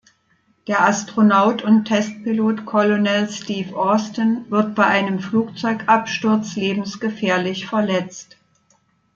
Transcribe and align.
Der 0.65 0.83
Astronaut 0.85 1.61
und 1.61 1.85
Testpilot 1.85 2.65
Colonel 2.65 3.29
Steve 3.29 3.77
Austin 3.77 4.49
wird 4.49 4.73
bei 4.73 4.87
einem 4.87 5.19
Flugzeugabsturz 5.19 6.55
lebensgefährlich 6.55 7.67
verletzt. 7.67 8.35